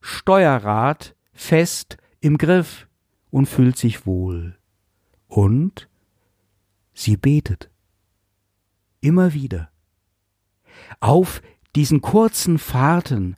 Steuerrad 0.00 1.16
fest 1.32 1.96
im 2.20 2.38
Griff 2.38 2.88
und 3.30 3.46
fühlt 3.46 3.78
sich 3.78 4.06
wohl. 4.06 4.58
Und 5.26 5.88
sie 6.92 7.16
betet. 7.16 7.70
Immer 9.00 9.32
wieder. 9.32 9.70
Auf 11.00 11.42
diesen 11.74 12.00
kurzen 12.00 12.58
Fahrten, 12.58 13.36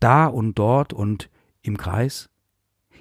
da 0.00 0.26
und 0.26 0.58
dort 0.58 0.92
und 0.92 1.30
im 1.62 1.76
Kreis, 1.76 2.28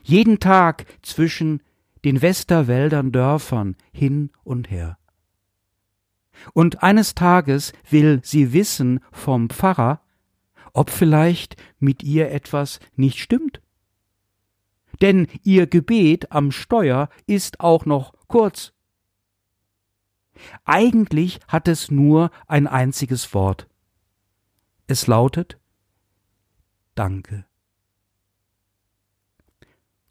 jeden 0.04 0.40
Tag 0.40 0.86
zwischen 1.02 1.62
den 2.04 2.22
Westerwäldern 2.22 3.12
Dörfern 3.12 3.76
hin 3.92 4.30
und 4.44 4.70
her. 4.70 4.98
Und 6.54 6.84
eines 6.84 7.16
Tages 7.16 7.74
will 7.90 8.22
sie 8.24 8.54
wissen 8.54 9.00
vom 9.12 9.50
Pfarrer, 9.50 10.02
ob 10.74 10.90
vielleicht 10.90 11.56
mit 11.80 12.04
ihr 12.04 12.32
etwas 12.32 12.80
nicht 12.96 13.20
stimmt. 13.20 13.62
Denn 15.02 15.28
ihr 15.44 15.68
Gebet 15.68 16.32
am 16.32 16.52
Steuer 16.52 17.10
ist 17.26 17.60
auch 17.60 17.86
noch 17.86 18.14
kurz. 18.28 18.74
Eigentlich 20.66 21.40
hat 21.48 21.68
es 21.68 21.92
nur 21.92 22.30
ein 22.48 22.68
einziges 22.68 23.34
Wort. 23.34 23.68
Es 24.88 25.08
lautet 25.08 25.58
Danke. 26.96 27.46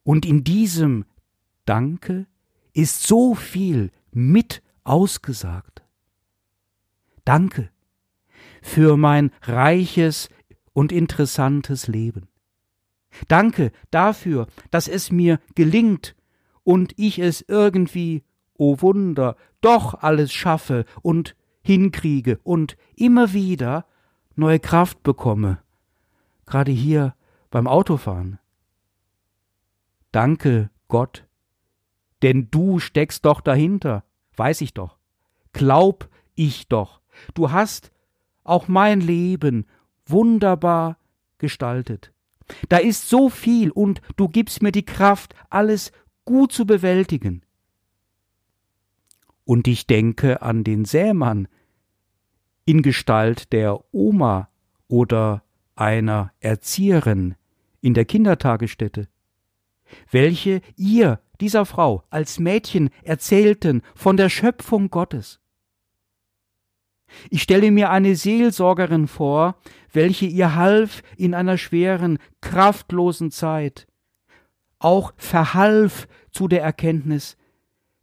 Und 0.03 0.27
in 0.27 0.45
diesem 0.45 1.07
Danke 1.65 2.27
ist 2.75 3.07
so 3.07 3.35
viel 3.35 3.91
mit 4.13 4.63
ausgesagt. 4.85 5.83
Danke 7.25 7.71
für 8.63 8.97
mein 8.97 9.31
reiches 9.43 10.29
und 10.75 10.93
interessantes 10.93 11.89
Leben. 11.89 12.29
Danke 13.29 13.73
dafür, 13.91 14.47
dass 14.71 14.89
es 14.89 15.11
mir 15.11 15.41
gelingt 15.55 16.15
und 16.65 16.93
ich 16.97 17.19
es 17.19 17.45
irgendwie, 17.47 18.25
o 18.55 18.73
oh 18.73 18.83
Wunder, 18.83 19.37
doch 19.61 19.95
alles 19.95 20.33
schaffe 20.33 20.85
und 21.03 21.37
hinkriege 21.63 22.41
und 22.43 22.77
immer 22.97 23.33
wieder 23.33 23.87
neue 24.35 24.59
Kraft 24.59 25.03
bekomme, 25.03 25.64
gerade 26.47 26.73
hier 26.73 27.15
beim 27.51 27.67
Autofahren. 27.67 28.39
Danke, 30.13 30.71
Gott, 30.89 31.27
denn 32.23 32.51
du 32.51 32.79
steckst 32.79 33.25
doch 33.25 33.41
dahinter, 33.41 34.05
weiß 34.37 34.61
ich 34.61 34.75
doch, 34.75 34.99
glaub 35.53 36.09
ich 36.35 36.69
doch, 36.69 37.01
du 37.35 37.51
hast 37.51 37.93
auch 38.45 38.69
mein 38.69 39.01
Leben 39.01 39.67
wunderbar 40.07 40.99
gestaltet. 41.39 42.13
Da 42.69 42.79
ist 42.79 43.09
so 43.09 43.29
viel 43.29 43.71
und 43.71 44.03
du 44.17 44.29
gibst 44.29 44.63
mir 44.63 44.73
die 44.73 44.85
Kraft, 44.85 45.35
alles 45.49 45.93
gut 46.25 46.53
zu 46.53 46.67
bewältigen. 46.67 47.43
Und 49.45 49.69
ich 49.69 49.87
denke 49.87 50.43
an 50.43 50.65
den 50.65 50.85
Sämann 50.85 51.49
in 52.65 52.83
Gestalt 52.83 53.53
der 53.53 53.85
Oma 53.93 54.49
oder 54.89 55.44
einer 55.77 56.33
Erzieherin 56.41 57.35
in 57.81 57.95
der 57.95 58.05
Kindertagesstätte, 58.05 59.09
welche 60.11 60.61
ihr, 60.77 61.21
dieser 61.41 61.67
Frau, 61.67 62.05
als 62.11 62.39
Mädchen 62.39 62.91
erzählten 63.03 63.83
von 63.95 64.17
der 64.17 64.29
Schöpfung 64.29 64.91
Gottes. 64.91 65.41
Ich 67.31 67.43
stelle 67.43 67.71
mir 67.71 67.91
eine 67.91 68.17
Seelsorgerin 68.17 69.07
vor, 69.07 69.57
welche 69.93 70.27
ihr 70.27 70.55
half 70.55 71.03
in 71.17 71.35
einer 71.35 71.59
schweren, 71.59 72.19
kraftlosen 72.41 73.31
Zeit, 73.31 73.87
auch 74.79 75.13
verhalf 75.17 76.09
zu 76.31 76.49
der 76.49 76.63
Erkenntnis, 76.63 77.37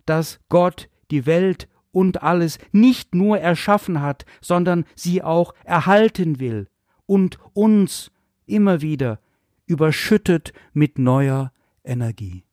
dass 0.05 0.39
Gott 0.49 0.89
die 1.09 1.25
Welt 1.25 1.67
und 1.91 2.23
alles 2.23 2.57
nicht 2.71 3.15
nur 3.15 3.39
erschaffen 3.39 4.01
hat, 4.01 4.25
sondern 4.39 4.85
sie 4.95 5.21
auch 5.21 5.53
erhalten 5.65 6.39
will 6.39 6.70
und 7.11 7.39
uns 7.51 8.09
immer 8.45 8.79
wieder 8.79 9.19
überschüttet 9.65 10.53
mit 10.71 10.97
neuer 10.97 11.51
Energie. 11.83 12.45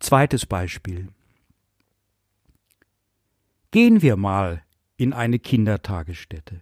Zweites 0.00 0.44
Beispiel. 0.44 1.08
Gehen 3.70 4.02
wir 4.02 4.18
mal 4.18 4.62
in 4.98 5.14
eine 5.14 5.38
Kindertagesstätte. 5.38 6.60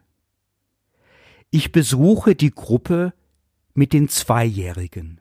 Ich 1.51 1.73
besuche 1.73 2.37
die 2.37 2.53
Gruppe 2.53 3.15
mit 3.75 3.93
den 3.93 4.09
Zweijährigen. 4.09 5.21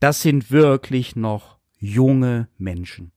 Das 0.00 0.22
sind 0.22 0.50
wirklich 0.50 1.14
noch 1.14 1.58
junge 1.76 2.48
Menschen. 2.56 3.12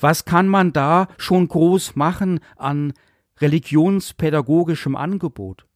Was 0.00 0.24
kann 0.24 0.48
man 0.48 0.72
da 0.72 1.06
schon 1.18 1.46
groß 1.46 1.94
machen 1.94 2.40
an 2.56 2.94
religionspädagogischem 3.40 4.96
Angebot? 4.96 5.66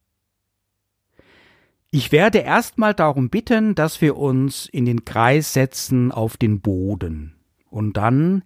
Ich 1.91 2.11
werde 2.11 2.39
erstmal 2.39 2.95
darum 2.95 3.29
bitten, 3.29 3.75
dass 3.75 4.01
wir 4.01 4.17
uns 4.17 4.67
in 4.67 4.87
den 4.87 5.05
Kreis 5.05 5.53
setzen 5.53 6.11
auf 6.11 6.39
den 6.39 6.61
Boden 6.63 7.37
und 7.69 7.99
dann 7.99 8.45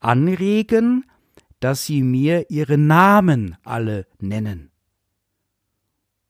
anregen, 0.00 1.04
dass 1.60 1.84
sie 1.84 2.02
mir 2.02 2.50
ihre 2.50 2.78
Namen 2.78 3.56
alle 3.62 4.06
nennen. 4.20 4.70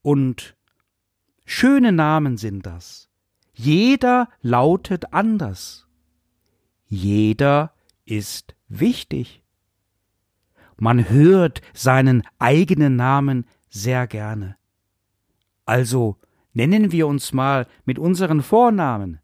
Und 0.03 0.57
schöne 1.45 1.93
Namen 1.93 2.39
sind 2.39 2.67
das. 2.67 3.09
Jeder 3.53 4.29
lautet 4.41 5.13
anders. 5.13 5.87
jeder 6.87 7.75
ist 8.05 8.57
wichtig. 8.69 9.43
Man 10.79 11.09
hört 11.09 11.61
seinen 11.75 12.23
eigenen 12.39 12.97
Namen 12.97 13.47
sehr 13.69 14.07
gerne. 14.07 14.57
Also 15.65 16.17
nennen 16.53 16.93
wir 16.93 17.07
uns 17.07 17.33
mal 17.33 17.67
mit 17.85 17.99
unseren 17.99 18.43
Vornamen. 18.43 19.21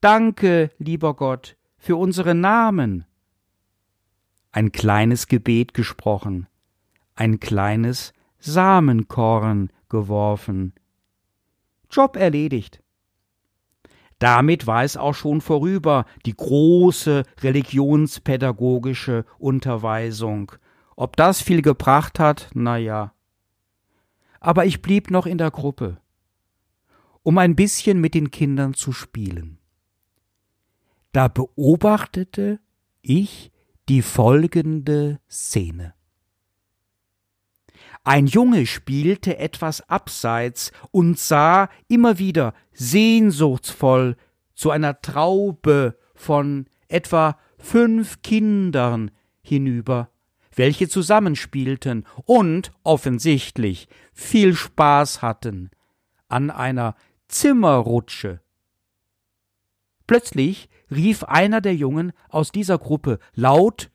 Danke, 0.00 0.70
lieber 0.78 1.14
Gott, 1.14 1.56
für 1.78 1.96
unsere 1.96 2.34
Namen. 2.34 3.06
Ein 4.52 4.70
kleines 4.70 5.26
Gebet 5.26 5.74
gesprochen, 5.74 6.46
ein 7.14 7.40
kleines 7.40 8.12
Samenkorn 8.38 9.70
geworfen. 9.88 10.74
Job 11.90 12.16
erledigt. 12.16 12.82
Damit 14.18 14.66
war 14.66 14.82
es 14.82 14.96
auch 14.96 15.14
schon 15.14 15.40
vorüber, 15.40 16.06
die 16.24 16.34
große 16.34 17.24
religionspädagogische 17.42 19.24
Unterweisung. 19.38 20.52
Ob 20.96 21.16
das 21.16 21.42
viel 21.42 21.60
gebracht 21.60 22.18
hat, 22.18 22.48
na 22.54 22.78
ja. 22.78 23.12
Aber 24.40 24.64
ich 24.64 24.80
blieb 24.80 25.10
noch 25.10 25.26
in 25.26 25.38
der 25.38 25.50
Gruppe, 25.50 25.98
um 27.22 27.36
ein 27.36 27.56
bisschen 27.56 28.00
mit 28.00 28.14
den 28.14 28.30
Kindern 28.30 28.72
zu 28.72 28.92
spielen. 28.92 29.58
Da 31.12 31.28
beobachtete 31.28 32.60
ich 33.02 33.50
die 33.88 34.02
folgende 34.02 35.20
Szene. 35.30 35.95
Ein 38.06 38.28
Junge 38.28 38.66
spielte 38.66 39.36
etwas 39.38 39.80
abseits 39.90 40.70
und 40.92 41.18
sah 41.18 41.68
immer 41.88 42.20
wieder 42.20 42.54
sehnsuchtsvoll 42.72 44.16
zu 44.54 44.70
einer 44.70 45.00
Traube 45.02 45.98
von 46.14 46.66
etwa 46.86 47.36
fünf 47.58 48.22
Kindern 48.22 49.10
hinüber, 49.42 50.08
welche 50.54 50.88
zusammenspielten 50.88 52.06
und 52.26 52.70
offensichtlich 52.84 53.88
viel 54.12 54.54
Spaß 54.54 55.20
hatten 55.20 55.72
an 56.28 56.52
einer 56.52 56.94
Zimmerrutsche. 57.26 58.40
Plötzlich 60.06 60.68
rief 60.92 61.24
einer 61.24 61.60
der 61.60 61.74
Jungen 61.74 62.12
aus 62.28 62.52
dieser 62.52 62.78
Gruppe 62.78 63.18
laut 63.34 63.90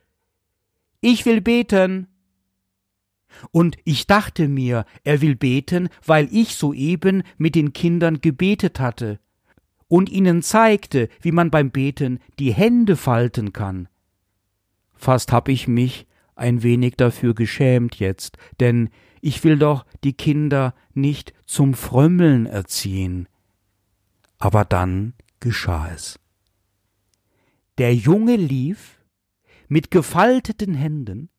Ich 1.00 1.26
will 1.26 1.40
beten. 1.40 2.11
Und 3.52 3.78
ich 3.84 4.08
dachte 4.08 4.48
mir, 4.48 4.86
er 5.04 5.22
will 5.22 5.36
beten, 5.36 5.90
weil 6.06 6.28
ich 6.32 6.56
soeben 6.56 7.24
mit 7.38 7.56
den 7.56 7.74
Kindern 7.74 8.22
gebetet 8.22 8.80
hatte 8.80 9.20
und 9.88 10.10
ihnen 10.10 10.42
zeigte, 10.42 11.10
wie 11.22 11.34
man 11.34 11.52
beim 11.52 11.70
Beten 11.70 12.20
die 12.40 12.54
Hände 12.54 12.96
falten 12.96 13.52
kann. 13.52 13.90
Fast 14.96 15.32
hab 15.32 15.50
ich 15.50 15.68
mich 15.68 16.08
ein 16.36 16.64
wenig 16.64 16.96
dafür 16.96 17.34
geschämt 17.36 18.00
jetzt, 18.00 18.38
denn 18.60 18.90
ich 19.20 19.44
will 19.44 19.58
doch 19.58 19.86
die 20.04 20.14
Kinder 20.14 20.74
nicht 20.94 21.34
zum 21.46 21.74
Frömmeln 21.74 22.46
erziehen. 22.46 23.28
Aber 24.38 24.66
dann 24.66 25.14
geschah 25.40 25.90
es. 25.94 26.20
Der 27.78 27.94
Junge 27.94 28.36
lief 28.36 29.00
mit 29.68 29.92
gefalteten 29.92 30.74
Händen 30.74 31.30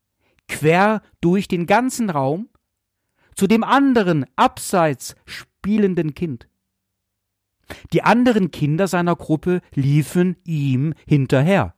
quer 0.48 1.02
durch 1.20 1.48
den 1.48 1.66
ganzen 1.66 2.10
Raum 2.10 2.48
zu 3.34 3.46
dem 3.46 3.64
anderen 3.64 4.26
abseits 4.36 5.14
spielenden 5.24 6.14
Kind. 6.14 6.48
Die 7.92 8.02
anderen 8.02 8.50
Kinder 8.50 8.86
seiner 8.86 9.16
Gruppe 9.16 9.60
liefen 9.74 10.36
ihm 10.44 10.94
hinterher. 11.06 11.74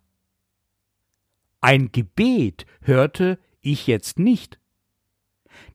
Ein 1.60 1.92
Gebet 1.92 2.66
hörte 2.82 3.38
ich 3.62 3.86
jetzt 3.86 4.18
nicht. 4.18 4.58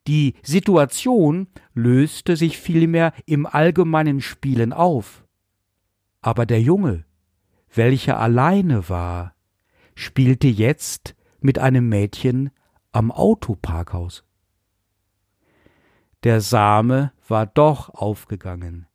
Die 0.07 0.35
Situation 0.43 1.47
löste 1.73 2.35
sich 2.35 2.57
vielmehr 2.57 3.13
im 3.25 3.45
allgemeinen 3.45 4.21
Spielen 4.21 4.73
auf. 4.73 5.25
Aber 6.21 6.45
der 6.45 6.61
Junge, 6.61 7.05
welcher 7.73 8.19
alleine 8.19 8.89
war, 8.89 9.35
spielte 9.95 10.47
jetzt 10.47 11.15
mit 11.39 11.59
einem 11.59 11.87
Mädchen 11.87 12.51
am 12.91 13.11
Autoparkhaus. 13.11 14.23
Der 16.23 16.41
Same 16.41 17.11
war 17.27 17.45
doch 17.45 17.89
aufgegangen. 17.89 18.87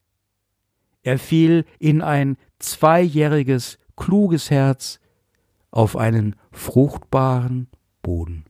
Er 1.02 1.18
fiel 1.18 1.64
in 1.78 2.02
ein 2.02 2.36
zweijähriges, 2.58 3.78
kluges 3.96 4.50
Herz 4.50 5.00
auf 5.70 5.96
einen 5.96 6.36
fruchtbaren 6.50 7.68
Boden. 8.02 8.44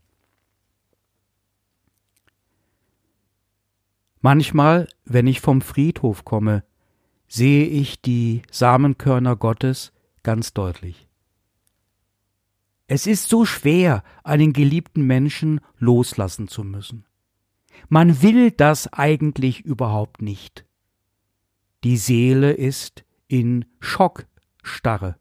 Manchmal, 4.21 4.89
wenn 5.05 5.27
ich 5.27 5.41
vom 5.41 5.61
Friedhof 5.61 6.25
komme, 6.25 6.65
sehe 7.29 7.67
ich 7.67 8.01
die 8.01 8.43
Samenkörner 8.51 9.37
Gottes 9.37 9.93
ganz 10.23 10.55
deutlich. 10.55 11.09
Es 12.87 13.07
ist 13.07 13.29
so 13.29 13.45
schwer, 13.45 14.03
einen 14.25 14.53
geliebten 14.53 15.07
Menschen 15.07 15.61
loslassen 15.79 16.49
zu 16.49 16.65
müssen. 16.65 17.07
Man 17.89 18.23
will 18.23 18.51
das 18.51 18.93
eigentlich 18.93 19.61
überhaupt 19.63 20.21
nicht. 20.21 20.67
Die 21.83 21.97
Seele 21.97 22.53
ist 22.53 23.05
in 23.27 23.65
Schockstarre. 23.81 25.17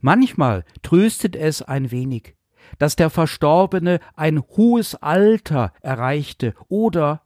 Manchmal 0.00 0.64
tröstet 0.82 1.34
es 1.34 1.62
ein 1.62 1.90
wenig, 1.90 2.36
dass 2.78 2.96
der 2.96 3.10
Verstorbene 3.10 4.00
ein 4.14 4.40
hohes 4.40 4.94
Alter 4.94 5.72
erreichte 5.80 6.54
oder 6.68 7.22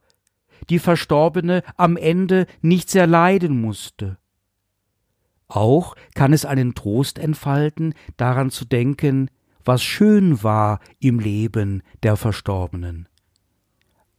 die 0.69 0.79
Verstorbene 0.79 1.63
am 1.77 1.97
Ende 1.97 2.47
nicht 2.61 2.89
sehr 2.89 3.07
leiden 3.07 3.59
musste. 3.61 4.17
Auch 5.49 5.95
kann 6.13 6.31
es 6.31 6.45
einen 6.45 6.75
Trost 6.75 7.19
entfalten, 7.19 7.93
daran 8.17 8.51
zu 8.51 8.65
denken, 8.65 9.29
was 9.65 9.83
schön 9.83 10.41
war 10.43 10.79
im 10.99 11.19
Leben 11.19 11.83
der 12.03 12.15
Verstorbenen. 12.15 13.09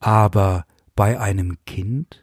Aber 0.00 0.66
bei 0.96 1.18
einem 1.18 1.56
Kind? 1.64 2.22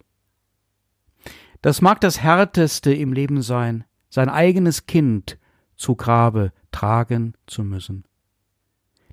Das 1.62 1.82
mag 1.82 2.02
das 2.02 2.22
Härteste 2.22 2.94
im 2.94 3.14
Leben 3.14 3.42
sein, 3.42 3.86
sein 4.10 4.30
eigenes 4.30 4.86
Kind 4.86 5.40
zu 5.76 5.96
Grabe 5.96 6.52
tragen 6.72 7.34
zu 7.48 7.64
müssen. 7.64 8.04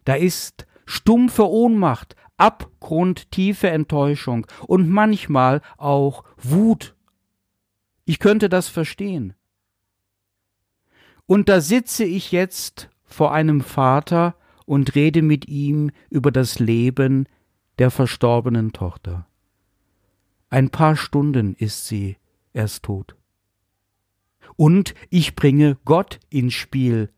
Da 0.05 0.15
ist 0.15 0.67
stumpfe 0.87 1.49
Ohnmacht, 1.49 2.17
abgrundtiefe 2.37 3.71
Enttäuschung 3.71 4.47
und 4.67 4.89
manchmal 4.89 5.63
auch 5.77 6.25
Wut. 6.37 6.95
Ich 8.05 8.19
könnte 8.19 8.49
das 8.49 8.69
verstehen. 8.69 9.35
Und 11.27 11.49
da 11.49 11.61
sitze 11.61 12.05
ich 12.05 12.33
jetzt 12.33 12.91
vor 13.05 13.33
einem 13.33 13.61
Vater 13.61 14.37
und 14.67 14.95
rede 14.95 15.23
mit 15.23 15.49
ihm 15.49 15.91
über 16.11 16.31
das 16.31 16.59
Leben 16.59 17.27
der 17.79 17.91
verstorbenen 17.91 18.73
Tochter. 18.73 19.27
Ein 20.51 20.71
paar 20.71 20.97
Stunden 20.97 21.55
ist 21.55 21.87
sie 21.87 22.17
erst 22.53 22.85
tot. 22.85 23.17
Und 24.57 24.95
ich 25.11 25.35
bringe 25.35 25.79
Gott 25.85 26.21
ins 26.31 26.55
Spiel. 26.55 27.11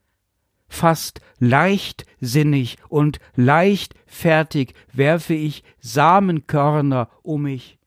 Fast 0.69 1.21
leichtsinnig 1.38 2.79
und 2.88 3.21
leichtfertig 3.35 4.75
werfe 4.92 5.35
ich 5.35 5.62
Samenkörner 5.81 7.11
um 7.23 7.42
mich. 7.42 7.79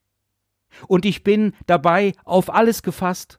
Und 0.88 1.06
ich 1.06 1.24
bin 1.24 1.54
dabei 1.66 2.14
auf 2.24 2.54
alles 2.54 2.84
gefasst 2.84 3.39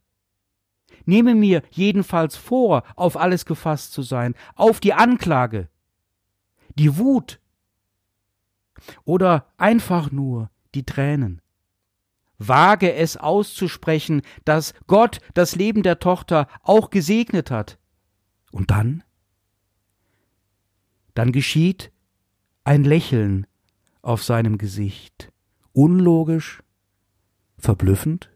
nehme 1.04 1.34
mir 1.34 1.62
jedenfalls 1.70 2.36
vor, 2.36 2.82
auf 2.96 3.16
alles 3.16 3.44
gefasst 3.44 3.92
zu 3.92 4.02
sein, 4.02 4.34
auf 4.54 4.80
die 4.80 4.94
Anklage, 4.94 5.68
die 6.76 6.96
Wut 6.98 7.40
oder 9.04 9.46
einfach 9.56 10.10
nur 10.10 10.50
die 10.74 10.84
Tränen. 10.84 11.42
Wage 12.38 12.94
es 12.94 13.18
auszusprechen, 13.18 14.22
dass 14.44 14.72
Gott 14.86 15.20
das 15.34 15.56
Leben 15.56 15.82
der 15.82 15.98
Tochter 15.98 16.48
auch 16.62 16.88
gesegnet 16.88 17.50
hat. 17.50 17.78
Und 18.50 18.70
dann? 18.70 19.02
Dann 21.14 21.32
geschieht 21.32 21.92
ein 22.64 22.84
Lächeln 22.84 23.46
auf 24.00 24.22
seinem 24.22 24.56
Gesicht, 24.56 25.30
unlogisch, 25.72 26.62
verblüffend, 27.58 28.30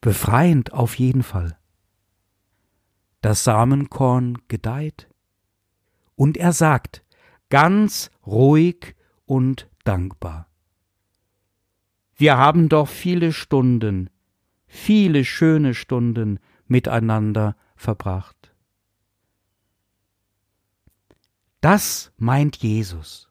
Befreiend 0.00 0.72
auf 0.72 0.98
jeden 0.98 1.22
Fall. 1.22 1.58
Das 3.20 3.44
Samenkorn 3.44 4.38
gedeiht 4.48 5.08
und 6.14 6.36
er 6.36 6.52
sagt, 6.52 7.04
ganz 7.50 8.10
ruhig 8.26 8.94
und 9.26 9.68
dankbar. 9.84 10.48
Wir 12.16 12.38
haben 12.38 12.68
doch 12.68 12.88
viele 12.88 13.32
Stunden, 13.32 14.10
viele 14.66 15.24
schöne 15.24 15.74
Stunden 15.74 16.38
miteinander 16.66 17.56
verbracht. 17.76 18.54
Das 21.60 22.12
meint 22.16 22.56
Jesus, 22.56 23.28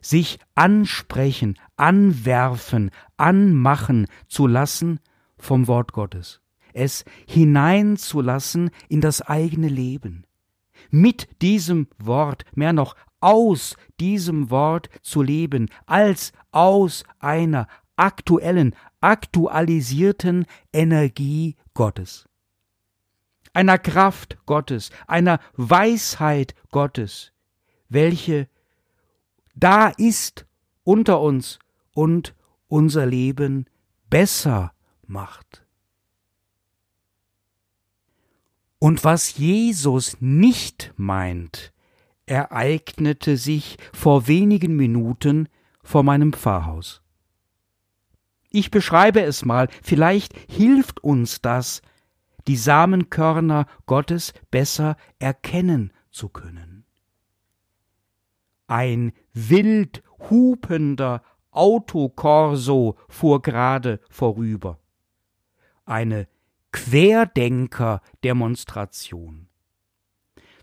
sich 0.00 0.38
ansprechen, 0.54 1.58
anwerfen, 1.76 2.90
anmachen 3.16 4.06
zu 4.28 4.46
lassen 4.46 5.00
vom 5.38 5.66
Wort 5.68 5.92
Gottes, 5.92 6.40
es 6.72 7.04
hineinzulassen 7.26 8.70
in 8.88 9.00
das 9.00 9.22
eigene 9.22 9.68
Leben, 9.68 10.24
mit 10.90 11.28
diesem 11.42 11.88
Wort, 11.98 12.44
mehr 12.54 12.72
noch 12.72 12.96
aus 13.20 13.76
diesem 13.98 14.50
Wort 14.50 14.88
zu 15.02 15.22
leben, 15.22 15.70
als 15.86 16.32
aus 16.52 17.04
einer 17.18 17.66
aktuellen, 17.96 18.74
aktualisierten 19.00 20.46
Energie 20.72 21.56
Gottes, 21.74 22.28
einer 23.52 23.78
Kraft 23.78 24.38
Gottes, 24.46 24.90
einer 25.06 25.40
Weisheit 25.54 26.54
Gottes, 26.70 27.32
welche 27.88 28.48
da 29.54 29.88
ist 29.88 30.46
unter 30.84 31.20
uns 31.20 31.58
und 31.92 32.34
unser 32.68 33.06
Leben 33.06 33.66
besser 34.10 34.72
macht. 35.08 35.64
Und 38.78 39.04
was 39.04 39.36
Jesus 39.36 40.16
nicht 40.20 40.92
meint, 40.96 41.72
ereignete 42.26 43.36
sich 43.36 43.78
vor 43.92 44.28
wenigen 44.28 44.76
Minuten 44.76 45.48
vor 45.82 46.02
meinem 46.02 46.32
Pfarrhaus. 46.32 47.02
Ich 48.50 48.70
beschreibe 48.70 49.22
es 49.22 49.44
mal, 49.44 49.68
vielleicht 49.82 50.34
hilft 50.50 51.02
uns 51.02 51.40
das, 51.40 51.82
die 52.46 52.56
Samenkörner 52.56 53.66
Gottes 53.86 54.32
besser 54.50 54.96
erkennen 55.18 55.92
zu 56.10 56.28
können. 56.28 56.84
Ein 58.66 59.12
wild 59.32 60.02
hupender 60.30 61.22
Autokorso 61.50 62.96
fuhr 63.08 63.42
gerade 63.42 64.00
vorüber. 64.10 64.78
Eine 65.86 66.28
Querdenker-Demonstration. 66.72 69.48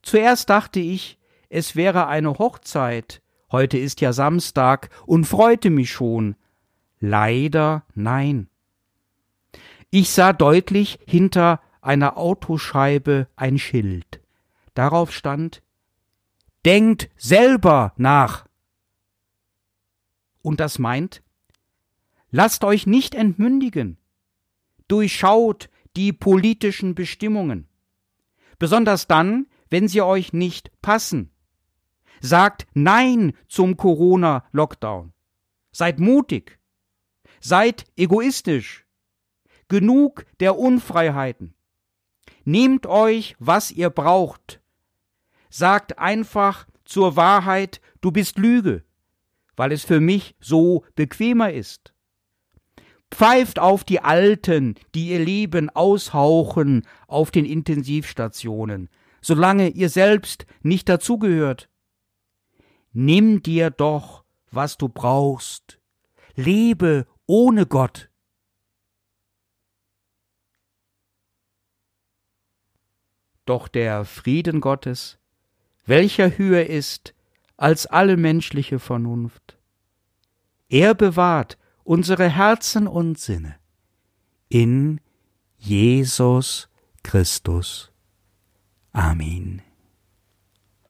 Zuerst 0.03 0.49
dachte 0.49 0.79
ich, 0.79 1.17
es 1.49 1.75
wäre 1.75 2.07
eine 2.07 2.37
Hochzeit, 2.37 3.21
heute 3.51 3.77
ist 3.77 4.01
ja 4.01 4.13
Samstag, 4.13 4.89
und 5.05 5.25
freute 5.25 5.69
mich 5.69 5.91
schon. 5.91 6.35
Leider 6.99 7.85
nein. 7.95 8.49
Ich 9.89 10.11
sah 10.11 10.33
deutlich 10.33 10.99
hinter 11.07 11.61
einer 11.81 12.17
Autoscheibe 12.17 13.27
ein 13.35 13.57
Schild. 13.57 14.21
Darauf 14.73 15.11
stand 15.11 15.61
Denkt 16.65 17.09
selber 17.17 17.93
nach. 17.97 18.47
Und 20.41 20.59
das 20.59 20.79
meint, 20.79 21.21
lasst 22.31 22.63
euch 22.63 22.87
nicht 22.87 23.15
entmündigen, 23.15 23.97
durchschaut 24.93 25.71
die 25.95 26.13
politischen 26.13 26.93
Bestimmungen, 26.93 27.67
besonders 28.59 29.07
dann, 29.07 29.47
wenn 29.71 29.87
sie 29.87 30.03
euch 30.03 30.33
nicht 30.33 30.71
passen. 30.83 31.31
Sagt 32.21 32.67
Nein 32.75 33.33
zum 33.47 33.75
Corona-Lockdown. 33.75 35.11
Seid 35.71 35.99
mutig. 35.99 36.59
Seid 37.41 37.85
egoistisch. 37.97 38.85
Genug 39.67 40.27
der 40.39 40.59
Unfreiheiten. 40.59 41.55
Nehmt 42.45 42.85
euch, 42.85 43.35
was 43.39 43.71
ihr 43.71 43.89
braucht. 43.89 44.61
Sagt 45.49 45.97
einfach 45.97 46.67
zur 46.85 47.15
Wahrheit, 47.15 47.81
du 48.01 48.11
bist 48.11 48.37
Lüge, 48.37 48.83
weil 49.55 49.71
es 49.71 49.83
für 49.83 49.99
mich 49.99 50.35
so 50.39 50.85
bequemer 50.93 51.51
ist. 51.51 51.92
Pfeift 53.13 53.59
auf 53.59 53.83
die 53.83 53.99
Alten, 53.99 54.75
die 54.95 55.09
ihr 55.09 55.19
Leben 55.19 55.69
aushauchen 55.69 56.87
auf 57.07 57.31
den 57.31 57.45
Intensivstationen, 57.45 58.89
solange 59.21 59.69
ihr 59.69 59.89
selbst 59.89 60.45
nicht 60.61 60.89
dazugehört. 60.89 61.69
Nimm 62.91 63.43
dir 63.43 63.69
doch, 63.69 64.23
was 64.51 64.77
du 64.77 64.89
brauchst. 64.89 65.79
Lebe 66.35 67.07
ohne 67.25 67.65
Gott. 67.65 68.09
Doch 73.45 73.67
der 73.67 74.05
Frieden 74.05 74.61
Gottes, 74.61 75.19
welcher 75.85 76.37
höher 76.37 76.65
ist 76.65 77.13
als 77.57 77.85
alle 77.85 78.17
menschliche 78.17 78.79
Vernunft, 78.79 79.57
er 80.69 80.95
bewahrt 80.95 81.57
unsere 81.83 82.29
Herzen 82.29 82.87
und 82.87 83.19
Sinne 83.19 83.55
in 84.49 85.01
Jesus 85.57 86.69
Christus. 87.03 87.91
Amen. 88.91 89.61